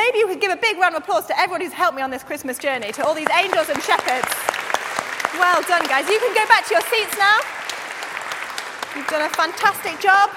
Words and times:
maybe 0.00 0.18
you 0.18 0.26
could 0.26 0.40
give 0.40 0.50
a 0.52 0.56
big 0.56 0.78
round 0.78 0.94
of 0.96 1.02
applause 1.02 1.26
to 1.26 1.38
everyone 1.38 1.60
who's 1.60 1.72
helped 1.72 1.96
me 1.96 2.02
on 2.02 2.10
this 2.10 2.22
Christmas 2.22 2.58
journey, 2.58 2.90
to 2.92 3.04
all 3.04 3.14
these 3.14 3.30
angels 3.30 3.68
and 3.68 3.82
shepherds. 3.82 4.28
Well 5.34 5.62
done, 5.62 5.86
guys. 5.86 6.08
You 6.08 6.18
can 6.18 6.34
go 6.34 6.46
back 6.48 6.66
to 6.68 6.74
your 6.74 6.82
seats 6.92 7.16
now. 7.18 7.38
You've 8.96 9.06
done 9.08 9.22
a 9.22 9.28
fantastic 9.30 10.00
job. 10.00 10.30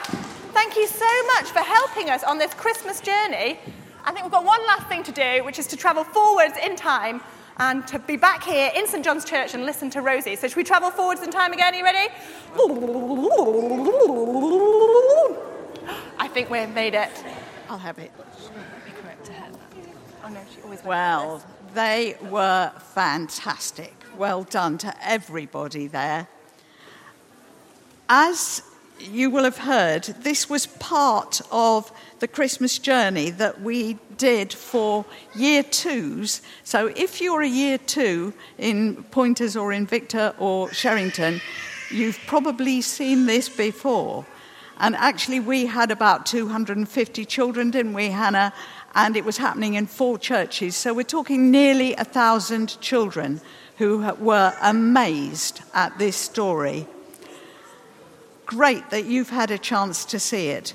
Thank 0.53 0.75
you 0.75 0.85
so 0.87 1.11
much 1.33 1.45
for 1.49 1.59
helping 1.59 2.09
us 2.09 2.23
on 2.23 2.37
this 2.37 2.53
Christmas 2.53 3.01
journey. 3.01 3.59
I 4.05 4.11
think 4.11 4.23
we've 4.23 4.31
got 4.31 4.45
one 4.45 4.63
last 4.67 4.87
thing 4.87 5.03
to 5.03 5.11
do, 5.11 5.43
which 5.45 5.57
is 5.57 5.67
to 5.67 5.77
travel 5.77 6.03
forwards 6.03 6.55
in 6.63 6.75
time 6.75 7.21
and 7.57 7.87
to 7.87 7.99
be 7.99 8.17
back 8.17 8.43
here 8.43 8.69
in 8.75 8.85
St 8.85 9.03
John's 9.03 9.25
Church 9.25 9.53
and 9.53 9.65
listen 9.65 9.89
to 9.91 10.01
Rosie. 10.01 10.35
So, 10.35 10.47
should 10.47 10.57
we 10.57 10.63
travel 10.63 10.91
forwards 10.91 11.21
in 11.21 11.31
time 11.31 11.53
again? 11.53 11.73
Are 11.73 11.77
you 11.77 11.83
ready? 11.83 12.09
I 16.19 16.27
think 16.27 16.49
we've 16.49 16.69
made 16.69 16.95
it. 16.95 17.11
I'll 17.69 17.77
have 17.77 17.97
it. 17.99 18.11
Well, 20.83 21.43
they 21.73 22.15
were 22.21 22.71
fantastic. 22.93 23.93
Well 24.17 24.43
done 24.43 24.77
to 24.79 24.93
everybody 25.01 25.87
there. 25.87 26.27
As 28.09 28.61
you 28.99 29.29
will 29.29 29.43
have 29.43 29.57
heard, 29.57 30.03
this 30.03 30.49
was 30.49 30.65
part 30.67 31.41
of 31.51 31.91
the 32.19 32.27
Christmas 32.27 32.77
journey 32.77 33.29
that 33.31 33.61
we 33.61 33.97
did 34.17 34.53
for 34.53 35.05
year 35.35 35.63
twos. 35.63 36.41
So 36.63 36.87
if 36.95 37.19
you're 37.21 37.41
a 37.41 37.47
year 37.47 37.77
two 37.77 38.33
in 38.57 39.03
Pointers 39.05 39.55
or 39.55 39.71
Invicta 39.71 40.35
or 40.39 40.69
Sherington, 40.69 41.41
you've 41.91 42.19
probably 42.27 42.81
seen 42.81 43.25
this 43.25 43.49
before. 43.49 44.25
And 44.79 44.95
actually, 44.95 45.39
we 45.39 45.65
had 45.65 45.91
about 45.91 46.25
250 46.25 47.25
children, 47.25 47.71
didn't 47.71 47.93
we, 47.93 48.07
Hannah? 48.07 48.53
And 48.95 49.17
it 49.17 49.25
was 49.25 49.37
happening 49.37 49.73
in 49.73 49.87
four 49.87 50.17
churches. 50.17 50.75
So 50.75 50.93
we're 50.93 51.03
talking 51.03 51.49
nearly 51.49 51.95
a 51.95 52.03
thousand 52.03 52.79
children 52.79 53.41
who 53.77 53.99
were 54.19 54.53
amazed 54.61 55.61
at 55.73 55.97
this 55.97 56.15
story 56.15 56.87
great 58.45 58.89
that 58.91 59.05
you've 59.05 59.29
had 59.29 59.51
a 59.51 59.57
chance 59.57 60.05
to 60.05 60.19
see 60.19 60.49
it. 60.49 60.73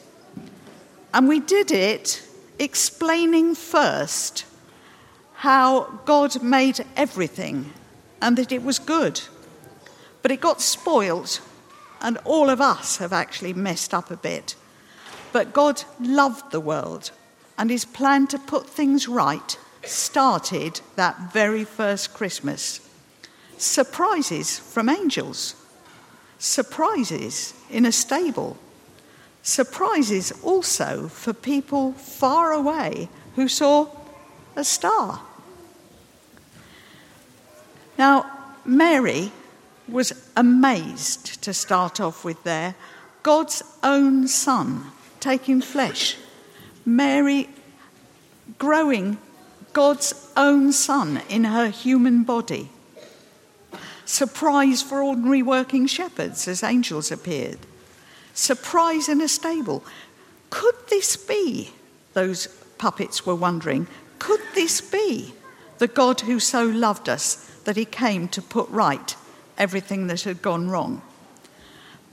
And 1.15 1.29
we 1.29 1.41
did 1.41 1.71
it 1.71 2.23
explaining 2.59 3.55
first 3.55 4.45
how 5.35 6.01
God 6.05 6.43
made 6.43 6.85
everything 6.97 7.73
and 8.21 8.37
that 8.37 8.51
it 8.51 8.63
was 8.63 8.79
good. 8.79 9.21
But 10.23 10.33
it 10.33 10.41
got 10.41 10.61
spoilt, 10.61 11.41
and 12.01 12.19
all 12.25 12.51
of 12.51 12.61
us 12.61 12.97
have 12.97 13.13
actually 13.13 13.53
messed 13.53 13.95
up 13.95 14.11
a 14.11 14.17
bit. 14.17 14.57
But 15.33 15.53
God 15.53 15.85
loved 16.01 16.51
the 16.51 16.61
world, 16.61 17.13
and 17.59 17.71
his 17.71 17.85
plan 17.85 18.27
to 18.29 18.39
put 18.39 18.67
things 18.69 19.09
right 19.09 19.59
started 19.85 20.81
that 20.97 21.33
very 21.33 21.65
first 21.65 22.15
Christmas. 22.15 22.81
Surprises 23.59 24.59
from 24.59 24.89
angels 24.89 25.55
surprises 26.39 27.53
in 27.69 27.85
a 27.85 27.93
stable, 27.93 28.57
surprises 29.43 30.33
also 30.43 31.09
for 31.09 31.33
people 31.33 31.93
far 31.93 32.53
away 32.53 33.09
who 33.35 33.49
saw 33.49 33.89
a 34.57 34.65
star. 34.65 35.21
Now, 37.99 38.31
Mary 38.65 39.33
was 39.89 40.13
amazed 40.37 41.43
to 41.43 41.53
start 41.53 42.01
off 42.01 42.25
with 42.25 42.43
there. 42.45 42.77
God's 43.23 43.63
own 43.83 44.29
son 44.29 44.93
taking 45.19 45.61
flesh. 45.61 46.17
Mary 46.89 47.47
growing 48.57 49.19
God's 49.75 50.33
own 50.39 50.73
son 50.73 51.21
in 51.29 51.45
her 51.45 51.69
human 51.69 52.25
body 52.25 52.71
surprise 54.07 54.81
for 54.81 55.03
ordinary 55.03 55.43
working 55.43 55.87
shepherds 55.87 56.49
as 56.49 56.63
angels 56.63 57.13
appeared, 57.13 57.59
surprise 58.33 59.07
in 59.07 59.21
a 59.21 59.29
stable. 59.29 59.85
Could 60.49 60.75
this 60.89 61.15
be, 61.15 61.75
those 62.15 62.47
puppets 62.79 63.27
were 63.27 63.35
wondering, 63.35 63.87
could 64.19 64.41
this 64.55 64.81
be 64.81 65.35
the 65.77 65.89
God 65.89 66.23
who 66.23 66.41
so 66.41 66.65
loved 66.65 67.11
us 67.11 67.35
that 67.65 67.77
he 67.77 67.85
came 67.85 68.29
to 68.29 68.41
put 68.41 68.67
right 68.71 69.15
everything 69.59 70.07
that 70.07 70.23
had 70.23 70.41
gone 70.41 70.71
wrong? 70.71 71.03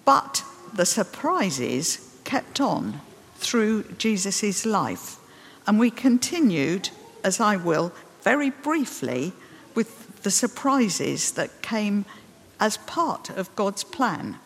But 0.04 0.44
the 0.74 0.86
surprises 0.86 2.20
kept 2.26 2.60
on 2.60 3.00
through 3.36 3.84
Jesus' 3.98 4.66
life, 4.66 5.18
and 5.68 5.80
we 5.80 5.92
continued, 5.92 6.90
as 7.24 7.40
I 7.40 7.56
will, 7.56 7.92
very 8.22 8.50
briefly 8.50 9.34
with 9.74 10.24
the 10.24 10.32
surprises 10.32 11.32
that 11.32 11.62
came 11.62 12.06
as 12.60 12.78
part 12.78 13.30
of 13.30 13.56
God's 13.56 13.84
plan. 13.84 14.40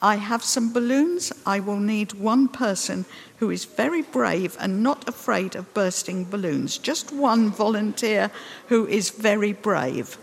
I 0.00 0.16
have 0.16 0.44
some 0.44 0.72
balloons. 0.72 1.32
I 1.44 1.58
will 1.58 1.80
need 1.80 2.12
one 2.12 2.48
person 2.48 3.04
who 3.38 3.50
is 3.50 3.64
very 3.64 4.02
brave 4.02 4.56
and 4.60 4.82
not 4.82 5.08
afraid 5.08 5.56
of 5.56 5.74
bursting 5.74 6.24
balloons. 6.24 6.78
Just 6.78 7.12
one 7.12 7.50
volunteer 7.50 8.30
who 8.68 8.86
is 8.86 9.10
very 9.10 9.52
brave. 9.52 10.16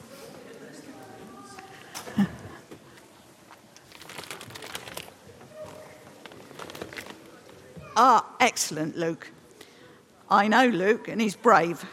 Ah, 7.95 8.25
excellent, 8.39 8.97
Luke. 8.97 9.31
I 10.29 10.47
know 10.47 10.67
Luke, 10.67 11.07
and 11.07 11.21
he's 11.21 11.35
brave. 11.35 11.85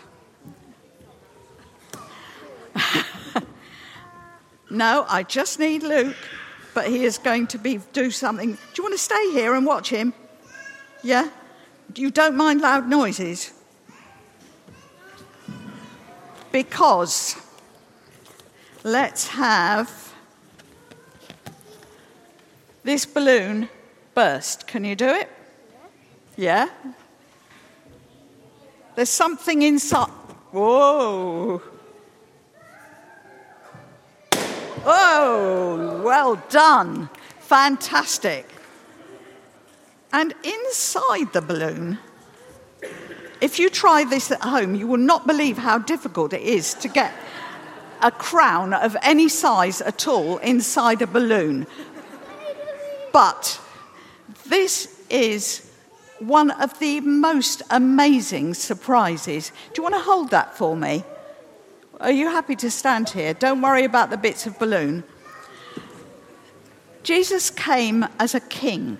no, 4.70 5.04
I 5.08 5.22
just 5.22 5.58
need 5.58 5.82
Luke, 5.82 6.16
but 6.74 6.88
he 6.88 7.04
is 7.04 7.18
going 7.18 7.46
to 7.48 7.58
be 7.58 7.80
do 7.92 8.10
something. 8.10 8.52
Do 8.52 8.58
you 8.76 8.84
want 8.84 8.94
to 8.94 8.98
stay 8.98 9.32
here 9.32 9.54
and 9.54 9.66
watch 9.66 9.90
him? 9.90 10.14
Yeah? 11.02 11.28
You 11.94 12.10
don't 12.10 12.36
mind 12.36 12.60
loud 12.60 12.88
noises? 12.88 13.52
Because 16.50 17.36
let's 18.82 19.28
have 19.28 20.14
this 22.84 23.06
balloon 23.06 23.68
burst. 24.14 24.66
Can 24.66 24.84
you 24.84 24.94
do 24.94 25.08
it? 25.08 25.28
Yeah? 26.36 26.68
There's 28.94 29.10
something 29.10 29.62
inside. 29.62 30.08
Whoa. 30.50 31.62
Oh, 34.84 36.02
well 36.04 36.42
done. 36.50 37.08
Fantastic. 37.40 38.46
And 40.12 40.34
inside 40.42 41.32
the 41.32 41.40
balloon, 41.40 41.98
if 43.40 43.58
you 43.58 43.70
try 43.70 44.04
this 44.04 44.30
at 44.30 44.42
home, 44.42 44.74
you 44.74 44.86
will 44.86 44.98
not 44.98 45.26
believe 45.26 45.58
how 45.58 45.78
difficult 45.78 46.32
it 46.32 46.42
is 46.42 46.74
to 46.74 46.88
get 46.88 47.12
a 48.02 48.10
crown 48.10 48.74
of 48.74 48.96
any 49.02 49.28
size 49.28 49.80
at 49.80 50.06
all 50.06 50.38
inside 50.38 51.00
a 51.02 51.06
balloon. 51.06 51.66
But 53.12 53.60
this 54.46 55.00
is 55.08 55.71
one 56.26 56.50
of 56.50 56.78
the 56.78 57.00
most 57.00 57.62
amazing 57.70 58.54
surprises. 58.54 59.52
Do 59.72 59.80
you 59.80 59.82
want 59.82 59.94
to 59.94 60.00
hold 60.00 60.30
that 60.30 60.56
for 60.56 60.76
me? 60.76 61.04
Are 62.00 62.10
you 62.10 62.28
happy 62.28 62.56
to 62.56 62.70
stand 62.70 63.10
here? 63.10 63.34
Don't 63.34 63.60
worry 63.60 63.84
about 63.84 64.10
the 64.10 64.16
bits 64.16 64.46
of 64.46 64.58
balloon. 64.58 65.04
Jesus 67.02 67.50
came 67.50 68.06
as 68.18 68.34
a 68.34 68.40
king, 68.40 68.98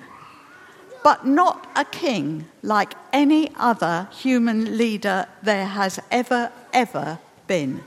but 1.05 1.27
not 1.27 1.69
a 1.77 1.85
king 1.85 2.47
like 2.63 2.95
any 3.13 3.53
other 3.57 4.09
human 4.13 4.77
leader 4.77 5.27
there 5.43 5.67
has 5.67 6.01
ever, 6.11 6.53
ever 6.73 7.19
been. 7.47 7.83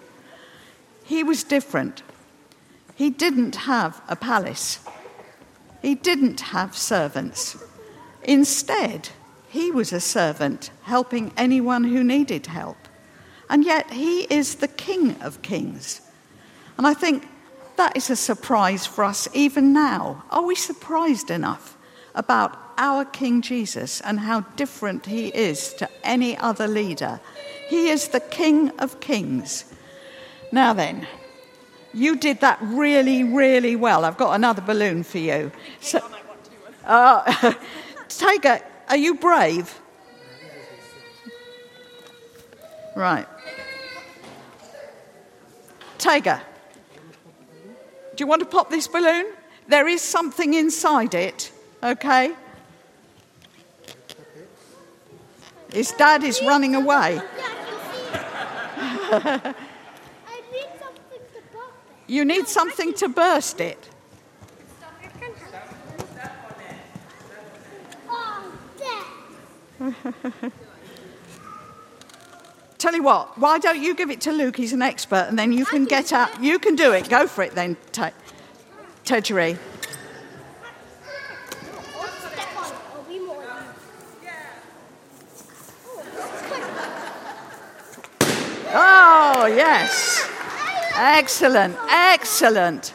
He 1.03 1.23
was 1.23 1.43
different. 1.43 2.01
He 2.95 3.09
didn't 3.09 3.55
have 3.55 4.01
a 4.07 4.15
palace, 4.15 4.79
he 5.81 5.95
didn't 5.95 6.41
have 6.41 6.75
servants. 6.77 7.57
Instead, 8.23 9.09
he 9.55 9.71
was 9.71 9.93
a 9.93 10.01
servant 10.01 10.69
helping 10.83 11.31
anyone 11.37 11.85
who 11.85 12.03
needed 12.03 12.47
help 12.47 12.77
and 13.49 13.63
yet 13.63 13.91
he 13.91 14.23
is 14.23 14.55
the 14.55 14.67
King 14.67 15.15
of 15.21 15.41
Kings. 15.41 16.01
And 16.77 16.85
I 16.85 16.93
think 16.93 17.25
that 17.77 17.95
is 17.95 18.09
a 18.09 18.15
surprise 18.15 18.85
for 18.85 19.05
us 19.05 19.29
even 19.33 19.71
now. 19.71 20.25
Are 20.29 20.43
we 20.43 20.55
surprised 20.55 21.31
enough 21.31 21.77
about 22.15 22.57
our 22.77 23.05
King 23.05 23.41
Jesus 23.41 24.01
and 24.01 24.19
how 24.19 24.41
different 24.57 25.05
he 25.05 25.27
is 25.27 25.73
to 25.75 25.89
any 26.03 26.37
other 26.37 26.67
leader? 26.67 27.21
He 27.69 27.89
is 27.89 28.09
the 28.09 28.19
King 28.19 28.71
of 28.79 28.99
Kings. 28.99 29.73
Now 30.51 30.73
then, 30.73 31.07
you 31.93 32.17
did 32.17 32.41
that 32.41 32.59
really, 32.61 33.23
really 33.23 33.77
well. 33.77 34.03
I've 34.03 34.17
got 34.17 34.33
another 34.33 34.61
balloon 34.61 35.03
for 35.03 35.19
you. 35.19 35.51
So, 35.79 36.01
uh, 36.85 37.53
Tiger, 38.09 38.61
are 38.89 38.97
you 38.97 39.15
brave? 39.15 39.79
Right. 42.95 43.27
Tiger, 45.97 46.41
do 48.15 48.21
you 48.23 48.27
want 48.27 48.41
to 48.41 48.45
pop 48.45 48.69
this 48.69 48.87
balloon? 48.87 49.25
There 49.67 49.87
is 49.87 50.01
something 50.01 50.53
inside 50.53 51.13
it, 51.15 51.51
okay? 51.83 52.33
His 55.73 55.91
dad 55.91 56.23
is 56.23 56.41
running 56.41 56.75
away. 56.75 57.21
You 62.07 62.23
need 62.23 62.47
something 62.47 62.93
to 62.95 63.09
burst 63.09 63.59
it. 63.59 63.89
Tell 72.95 73.01
you 73.01 73.07
what, 73.07 73.37
why 73.37 73.59
don't 73.59 73.81
you 73.81 73.93
give 73.93 74.09
it 74.09 74.21
to 74.21 74.31
Luke? 74.31 74.55
He's 74.55 74.71
an 74.71 74.81
expert, 74.81 75.25
and 75.27 75.37
then 75.37 75.51
you 75.51 75.65
can 75.65 75.83
get 75.83 76.13
out. 76.13 76.41
You 76.41 76.57
can 76.57 76.77
do 76.77 76.93
it. 76.93 77.09
Go 77.09 77.27
for 77.27 77.43
it 77.43 77.53
then, 77.53 77.75
Te-. 77.91 78.11
Oh, 88.73 89.45
yes. 89.45 90.29
Excellent, 90.95 91.75
excellent. 91.89 92.93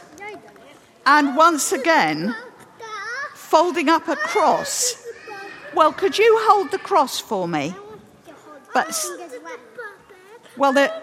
And 1.05 1.37
once 1.37 1.71
again, 1.71 2.35
folding 3.35 3.87
up 3.87 4.07
a 4.07 4.15
cross. 4.15 5.07
Well, 5.75 5.93
could 5.93 6.17
you 6.17 6.39
hold 6.49 6.71
the 6.71 6.79
cross 6.79 7.19
for 7.19 7.47
me? 7.47 7.75
But 8.73 8.99
well, 10.57 10.73
there, 10.73 11.01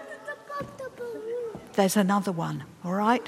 there's 1.73 1.97
another 1.97 2.31
one. 2.31 2.63
All 2.83 2.93
right. 2.93 3.27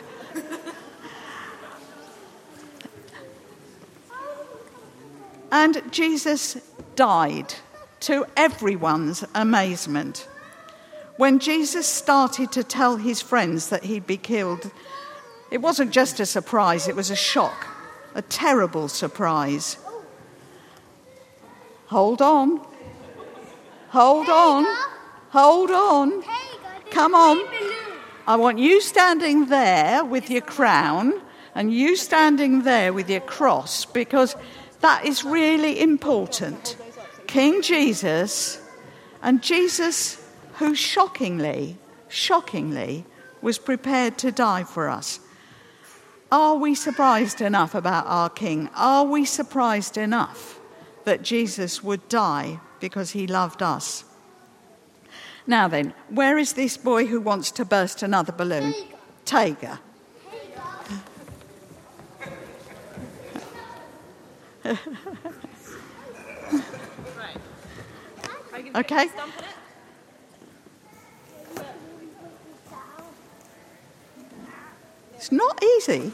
and 5.52 5.82
Jesus 5.92 6.58
died 6.96 7.54
to 8.02 8.26
everyone's 8.36 9.24
amazement. 9.36 10.28
When 11.18 11.40
Jesus 11.40 11.86
started 11.86 12.52
to 12.54 12.64
tell 12.64 12.98
his 12.98 13.22
friends 13.22 13.70
that 13.70 13.84
he'd 13.84 14.08
be 14.08 14.18
killed, 14.18 14.72
it 15.52 15.62
wasn't 15.62 15.92
just 15.92 16.20
a 16.20 16.26
surprise, 16.26 16.88
it 16.88 16.96
was 16.96 17.12
a 17.12 17.16
shock, 17.16 17.68
a 18.16 18.22
terrible 18.22 18.88
surprise. 18.88 19.78
Hold 21.88 22.22
on. 22.22 22.66
Hold 23.90 24.30
on. 24.30 24.66
Hold 25.32 25.72
on. 25.72 26.24
Come 26.90 27.16
on. 27.16 27.40
I 28.28 28.36
want 28.36 28.60
you 28.60 28.82
standing 28.82 29.46
there 29.46 30.04
with 30.04 30.30
your 30.30 30.42
crown 30.42 31.22
and 31.56 31.74
you 31.74 31.96
standing 31.96 32.64
there 32.64 32.92
with 32.92 33.10
your 33.10 33.22
cross 33.22 33.86
because 33.86 34.36
that 34.82 35.06
is 35.06 35.24
really 35.24 35.80
important. 35.80 36.76
King 37.28 37.62
Jesus 37.62 38.62
and 39.22 39.42
Jesus 39.42 40.22
who 40.56 40.76
shockingly, 40.76 41.78
shockingly 42.10 43.06
was 43.42 43.58
prepared 43.58 44.18
to 44.18 44.34
die 44.34 44.66
for 44.66 44.90
us. 44.90 45.22
Are 46.30 46.56
we 46.56 46.76
surprised 46.76 47.40
enough 47.40 47.74
about 47.74 48.06
our 48.06 48.30
King? 48.30 48.70
Are 48.76 49.06
we 49.06 49.24
surprised 49.24 49.98
enough 49.98 50.60
that 51.06 51.24
Jesus 51.24 51.82
would 51.82 52.10
die 52.10 52.60
because 52.82 53.12
he 53.12 53.28
loved 53.28 53.62
us? 53.62 54.04
Now 55.48 55.68
then, 55.68 55.94
where 56.10 56.38
is 56.38 56.54
this 56.54 56.78
boy 56.78 57.08
who 57.08 57.20
wants 57.20 57.52
to 57.52 57.66
burst 57.66 58.04
another 58.04 58.32
balloon? 58.32 58.74
Tager. 59.26 59.80
okay. 68.76 69.10
It's 75.16 75.32
not 75.32 75.64
easy. 75.64 76.14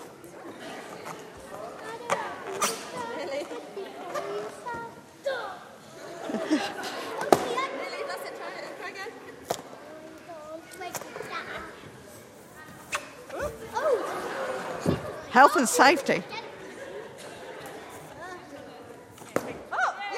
Health 15.38 15.56
and 15.56 15.70
safety. 15.70 16.24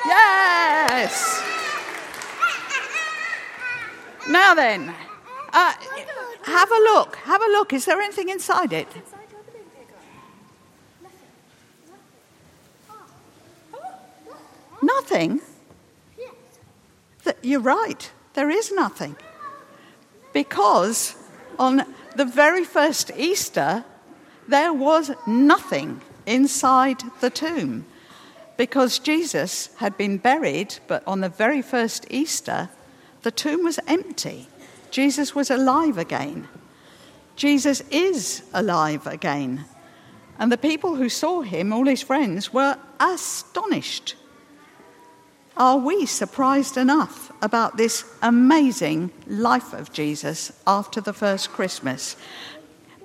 Yes. 0.06 1.44
Now 4.30 4.54
then, 4.56 4.96
uh, 5.52 5.74
have 6.44 6.72
a 6.72 6.82
look. 6.94 7.18
Have 7.18 7.42
a 7.42 7.48
look. 7.48 7.74
Is 7.74 7.84
there 7.84 8.00
anything 8.00 8.30
inside 8.30 8.72
it? 8.72 8.88
Nothing? 14.82 15.42
You're 17.42 17.60
right. 17.60 18.10
There 18.36 18.50
is 18.50 18.72
nothing. 18.72 19.18
Because 20.32 21.18
on 21.60 21.84
the 22.16 22.24
very 22.24 22.64
first 22.64 23.12
Easter, 23.18 23.84
there 24.50 24.74
was 24.74 25.12
nothing 25.28 26.02
inside 26.26 27.02
the 27.22 27.30
tomb. 27.30 27.86
Because 28.58 29.00
Jesus 29.00 29.70
had 29.78 29.98
been 29.98 30.18
buried, 30.18 30.80
but 30.88 31.04
on 31.08 31.22
the 31.22 31.30
very 31.30 31.62
first 31.62 32.06
Easter, 32.10 32.70
the 33.22 33.32
tomb 33.32 33.64
was 33.64 33.80
empty. 33.88 34.48
Jesus 34.92 35.34
was 35.34 35.50
alive 35.50 35.98
again. 35.98 36.48
Jesus 37.36 37.82
is 37.90 38.44
alive 38.54 39.08
again. 39.08 39.66
And 40.38 40.52
the 40.52 40.58
people 40.58 40.96
who 40.96 41.10
saw 41.10 41.42
him, 41.42 41.72
all 41.72 41.86
his 41.86 42.02
friends, 42.02 42.54
were 42.54 42.78
astonished. 43.00 44.16
Are 45.56 45.78
we 45.78 46.06
surprised 46.06 46.78
enough 46.78 47.32
about 47.42 47.76
this 47.76 48.06
amazing 48.22 49.12
life 49.28 49.74
of 49.74 49.92
Jesus 49.92 50.54
after 50.66 51.02
the 51.02 51.14
first 51.14 51.52
Christmas? 51.52 52.16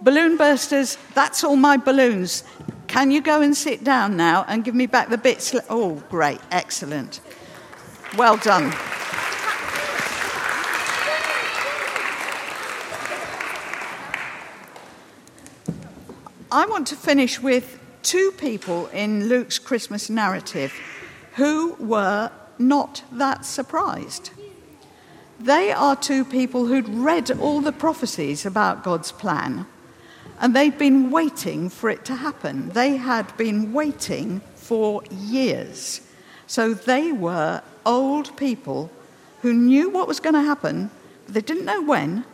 Balloon 0.04 0.36
bursters, 0.36 0.98
that's 1.14 1.42
all 1.42 1.56
my 1.56 1.78
balloons. 1.78 2.44
Can 2.88 3.10
you 3.10 3.22
go 3.22 3.40
and 3.40 3.56
sit 3.56 3.82
down 3.82 4.18
now 4.18 4.44
and 4.46 4.62
give 4.62 4.74
me 4.74 4.84
back 4.84 5.08
the 5.08 5.16
bits? 5.16 5.54
Oh, 5.70 6.02
great, 6.10 6.40
excellent. 6.50 7.22
Well 8.14 8.36
done. 8.36 8.64
I 16.52 16.66
want 16.66 16.86
to 16.88 16.96
finish 16.96 17.40
with 17.40 17.80
two 18.02 18.30
people 18.32 18.88
in 18.88 19.26
Luke's 19.26 19.58
Christmas 19.58 20.10
narrative 20.10 20.74
who 21.36 21.76
were 21.80 22.30
not 22.58 23.02
that 23.10 23.46
surprised. 23.46 24.32
They 25.40 25.72
are 25.72 25.96
two 25.96 26.26
people 26.26 26.66
who'd 26.66 26.90
read 26.90 27.30
all 27.30 27.62
the 27.62 27.72
prophecies 27.72 28.44
about 28.44 28.84
God's 28.84 29.10
plan 29.10 29.66
and 30.40 30.54
they'd 30.54 30.78
been 30.78 31.10
waiting 31.10 31.68
for 31.68 31.90
it 31.90 32.04
to 32.06 32.14
happen. 32.14 32.70
They 32.70 32.96
had 32.96 33.36
been 33.36 33.72
waiting 33.72 34.40
for 34.54 35.02
years. 35.10 36.00
So 36.46 36.74
they 36.74 37.12
were 37.12 37.62
old 37.86 38.36
people 38.36 38.90
who 39.42 39.52
knew 39.52 39.90
what 39.90 40.08
was 40.08 40.20
going 40.20 40.34
to 40.34 40.42
happen, 40.42 40.90
but 41.26 41.34
they 41.34 41.40
didn't 41.40 41.64
know 41.64 41.82
when, 41.82 42.24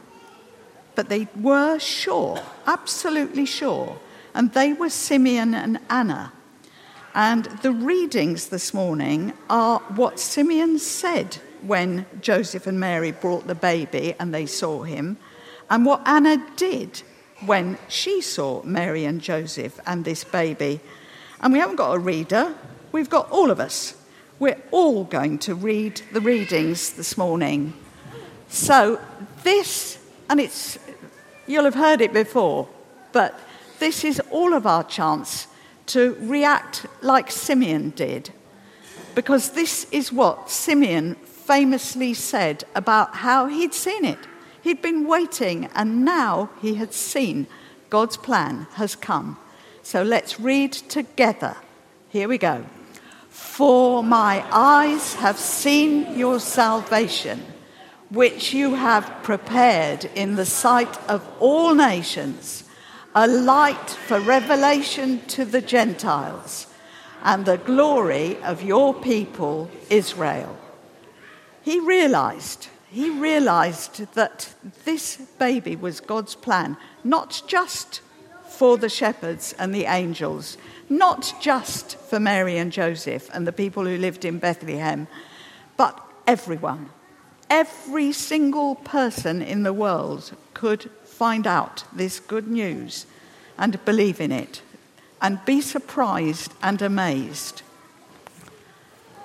but 0.95 1.09
they 1.09 1.29
were 1.37 1.79
sure, 1.79 2.41
absolutely 2.67 3.47
sure 3.47 3.99
and 4.35 4.53
they 4.53 4.73
were 4.73 4.91
Simeon 4.91 5.55
and 5.55 5.79
Anna. 5.89 6.33
And 7.15 7.45
the 7.63 7.73
readings 7.73 8.49
this 8.49 8.73
morning 8.73 9.33
are 9.49 9.81
what 9.81 10.21
Simeon 10.21 10.79
said 10.79 11.39
when 11.63 12.07
Joseph 12.21 12.67
and 12.67 12.79
Mary 12.79 13.13
brought 13.13 13.47
the 13.47 13.55
baby 13.55 14.15
and 14.19 14.33
they 14.33 14.47
saw 14.47 14.83
him, 14.83 15.17
and 15.69 15.85
what 15.85 16.03
Anna 16.07 16.45
did 16.57 17.03
when 17.47 17.79
she 17.89 18.21
saw 18.21 18.63
Mary 18.63 19.05
and 19.05 19.21
Joseph 19.21 19.79
and 19.87 20.05
this 20.05 20.25
baby. 20.25 20.81
And 21.41 21.53
we 21.53 21.59
haven't 21.59 21.77
got 21.77 21.95
a 21.95 21.99
reader, 21.99 22.55
we've 22.93 23.11
got 23.11 23.31
all 23.31 23.51
of 23.51 23.61
us. 23.61 23.97
We're 24.39 24.61
all 24.71 25.05
going 25.05 25.39
to 25.41 25.55
read 25.55 26.01
the 26.13 26.21
readings 26.21 26.95
this 26.95 27.19
morning. 27.19 27.75
So, 28.49 28.99
this, 29.43 29.99
and 30.29 30.41
it's, 30.41 30.79
you'll 31.47 31.65
have 31.65 31.75
heard 31.75 32.01
it 32.01 32.13
before, 32.13 32.69
but 33.13 33.39
this 33.79 34.05
is 34.05 34.21
all 34.31 34.55
of 34.55 34.67
our 34.67 34.83
chance 34.85 35.47
to 35.87 36.17
react 36.21 36.87
like 37.03 37.31
Simeon 37.31 37.91
did. 37.91 38.31
Because 39.15 39.51
this 39.51 39.87
is 39.91 40.13
what 40.13 40.51
Simeon 40.51 41.17
famously 41.17 42.15
said 42.15 42.65
about 42.75 43.17
how 43.17 43.47
he'd 43.47 43.75
seen 43.75 44.05
it. 44.05 44.19
He'd 44.63 44.83
been 44.83 45.07
waiting, 45.07 45.69
and 45.75 46.05
now 46.05 46.51
he 46.61 46.75
had 46.75 46.93
seen 46.93 47.47
God's 47.89 48.17
plan 48.17 48.67
has 48.75 48.95
come. 48.95 49.39
So 49.83 50.03
let's 50.03 50.39
read 50.39 50.73
together. 50.73 51.57
Here 52.11 52.29
we 52.29 52.39
go. 52.39 52.65
For 53.29 54.03
my 54.03 54.45
eyes 54.53 55.15
have 55.15 55.39
seen 55.39 56.19
your 56.19 56.41
salvation, 56.41 57.43
which 58.11 58.53
you 58.53 58.75
have 58.75 59.23
prepared 59.23 60.05
in 60.15 60.37
the 60.37 60.45
sight 60.45 60.99
of 61.09 61.27
all 61.41 61.75
nations, 61.75 62.65
a 63.15 63.27
light 63.27 63.91
for 63.91 64.21
revelation 64.21 65.21
to 65.29 65.45
the 65.45 65.61
Gentiles, 65.61 66.67
and 67.23 67.45
the 67.45 67.59
glory 67.59 68.37
of 68.43 68.63
your 68.63 68.95
people, 68.95 69.71
Israel. 69.89 70.57
He 71.63 71.81
realized, 71.81 72.69
he 72.91 73.09
realized 73.09 74.13
that 74.15 74.53
this 74.85 75.17
baby 75.39 75.77
was 75.77 76.01
God's 76.01 76.35
plan, 76.35 76.77
not 77.05 77.43
just 77.47 78.01
for 78.49 78.77
the 78.77 78.89
shepherds 78.89 79.55
and 79.59 79.73
the 79.73 79.85
angels, 79.85 80.59
not 80.89 81.33
just 81.41 81.97
for 81.97 82.19
Mary 82.19 82.59
and 82.59 82.73
Joseph 82.73 83.31
and 83.33 83.47
the 83.47 83.53
people 83.53 83.85
who 83.85 83.97
lived 83.97 84.25
in 84.25 84.39
Bethlehem, 84.39 85.07
but 85.77 85.99
everyone. 86.27 86.91
Every 87.49 88.13
single 88.13 88.75
person 88.75 89.41
in 89.41 89.63
the 89.63 89.73
world 89.73 90.37
could 90.53 90.91
find 91.05 91.47
out 91.47 91.85
this 91.93 92.19
good 92.19 92.49
news 92.49 93.07
and 93.57 93.85
believe 93.85 94.21
in 94.21 94.33
it 94.33 94.63
and 95.23 95.45
be 95.45 95.61
surprised 95.61 96.53
and 96.61 96.83
amazed. 96.83 97.63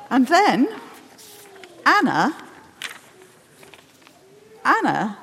And 0.10 0.28
then 0.28 0.68
Anna, 1.86 2.36
Anna, 4.66 5.20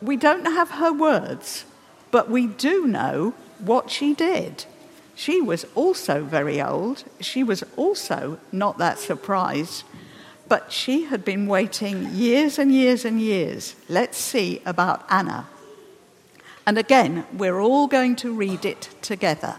we 0.00 0.16
don't 0.16 0.46
have 0.46 0.70
her 0.72 0.92
words, 0.92 1.64
but 2.10 2.30
we 2.30 2.46
do 2.46 2.86
know 2.86 3.34
what 3.58 3.90
she 3.90 4.14
did. 4.14 4.64
She 5.14 5.40
was 5.40 5.66
also 5.74 6.24
very 6.24 6.60
old. 6.60 7.04
She 7.20 7.44
was 7.44 7.62
also 7.76 8.38
not 8.50 8.78
that 8.78 8.98
surprised, 8.98 9.84
but 10.48 10.72
she 10.72 11.04
had 11.04 11.24
been 11.24 11.46
waiting 11.46 12.14
years 12.14 12.58
and 12.58 12.72
years 12.72 13.04
and 13.04 13.20
years. 13.20 13.76
Let's 13.88 14.18
see 14.18 14.62
about 14.64 15.04
Anna. 15.10 15.46
And 16.66 16.78
again, 16.78 17.26
we're 17.32 17.60
all 17.60 17.86
going 17.86 18.16
to 18.16 18.32
read 18.32 18.64
it 18.64 18.88
together. 19.02 19.56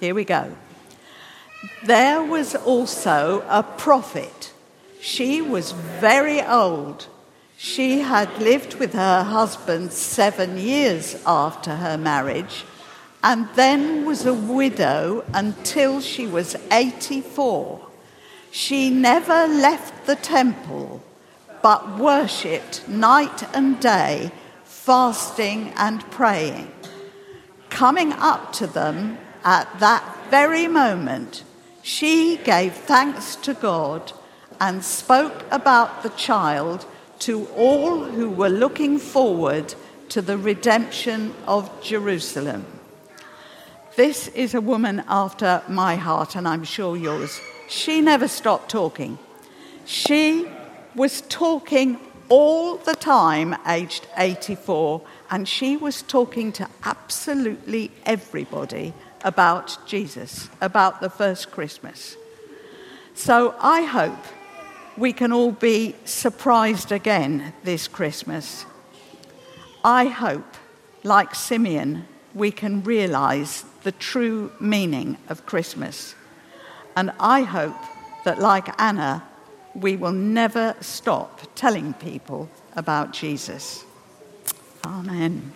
Here 0.00 0.14
we 0.14 0.24
go. 0.24 0.56
There 1.84 2.22
was 2.22 2.54
also 2.54 3.44
a 3.48 3.62
prophet. 3.62 4.52
She 5.00 5.42
was 5.42 5.72
very 5.72 6.40
old 6.40 7.06
she 7.60 7.98
had 7.98 8.38
lived 8.38 8.76
with 8.76 8.92
her 8.92 9.24
husband 9.24 9.92
seven 9.92 10.56
years 10.56 11.20
after 11.26 11.74
her 11.74 11.98
marriage 11.98 12.64
and 13.24 13.48
then 13.56 14.04
was 14.04 14.24
a 14.24 14.32
widow 14.32 15.24
until 15.34 16.00
she 16.00 16.24
was 16.24 16.54
84. 16.70 17.84
She 18.52 18.90
never 18.90 19.48
left 19.48 20.06
the 20.06 20.14
temple 20.14 21.02
but 21.60 21.98
worshipped 21.98 22.88
night 22.88 23.42
and 23.52 23.80
day, 23.80 24.30
fasting 24.62 25.72
and 25.76 26.08
praying. 26.12 26.70
Coming 27.70 28.12
up 28.12 28.52
to 28.52 28.68
them 28.68 29.18
at 29.42 29.80
that 29.80 30.04
very 30.30 30.68
moment, 30.68 31.42
she 31.82 32.36
gave 32.36 32.72
thanks 32.72 33.34
to 33.34 33.52
God 33.52 34.12
and 34.60 34.84
spoke 34.84 35.44
about 35.50 36.04
the 36.04 36.10
child 36.10 36.86
to 37.20 37.46
all 37.56 38.04
who 38.04 38.30
were 38.30 38.48
looking 38.48 38.98
forward 38.98 39.74
to 40.10 40.22
the 40.22 40.38
redemption 40.38 41.34
of 41.46 41.70
Jerusalem. 41.82 42.64
This 43.96 44.28
is 44.28 44.54
a 44.54 44.60
woman 44.60 45.02
after 45.08 45.62
my 45.68 45.96
heart, 45.96 46.36
and 46.36 46.46
I'm 46.46 46.64
sure 46.64 46.96
yours. 46.96 47.40
She 47.68 48.00
never 48.00 48.28
stopped 48.28 48.70
talking. 48.70 49.18
She 49.84 50.48
was 50.94 51.22
talking 51.22 51.98
all 52.28 52.76
the 52.76 52.94
time, 52.94 53.56
aged 53.66 54.06
84, 54.16 55.02
and 55.30 55.48
she 55.48 55.76
was 55.76 56.02
talking 56.02 56.52
to 56.52 56.68
absolutely 56.84 57.90
everybody 58.06 58.94
about 59.24 59.78
Jesus, 59.86 60.48
about 60.60 61.00
the 61.00 61.10
first 61.10 61.50
Christmas. 61.50 62.16
So 63.14 63.54
I 63.60 63.82
hope 63.82 64.24
we 64.98 65.12
can 65.12 65.32
all 65.32 65.52
be 65.52 65.94
surprised 66.04 66.90
again 66.90 67.52
this 67.62 67.86
Christmas. 67.86 68.66
I 69.84 70.06
hope, 70.06 70.56
like 71.04 71.34
Simeon, 71.34 72.06
we 72.34 72.50
can 72.50 72.82
realize 72.82 73.64
the 73.84 73.92
true 73.92 74.52
meaning 74.60 75.16
of 75.28 75.46
Christmas. 75.46 76.14
And 76.96 77.12
I 77.20 77.42
hope 77.42 77.76
that, 78.24 78.40
like 78.40 78.68
Anna, 78.80 79.22
we 79.74 79.96
will 79.96 80.12
never 80.12 80.74
stop 80.80 81.42
telling 81.54 81.94
people 81.94 82.50
about 82.74 83.12
Jesus. 83.12 83.84
Amen. 84.84 85.52